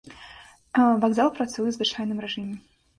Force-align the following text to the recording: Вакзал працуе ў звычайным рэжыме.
Вакзал 1.01 1.29
працуе 1.37 1.65
ў 1.69 1.77
звычайным 1.79 2.17
рэжыме. 2.29 2.55